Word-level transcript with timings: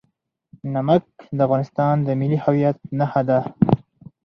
نمک 0.73 1.03
د 1.37 1.39
افغانستان 1.47 1.95
د 2.03 2.07
ملي 2.19 2.37
هویت 2.43 2.77
نښه 2.97 3.21
ده. 3.29 3.39